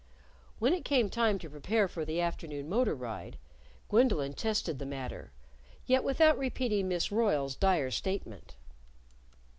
When 0.57 0.73
it 0.73 0.83
came 0.83 1.11
time 1.11 1.37
to 1.37 1.49
prepare 1.51 1.87
for 1.87 2.05
the 2.05 2.19
afternoon 2.19 2.67
motor 2.67 2.95
ride, 2.95 3.37
Gwendolyn 3.87 4.33
tested 4.33 4.79
the 4.79 4.85
matter 4.87 5.31
yet 5.85 6.03
without 6.03 6.39
repeating 6.39 6.87
Miss 6.87 7.11
Royle's 7.11 7.55
dire 7.55 7.91
statement. 7.91 8.55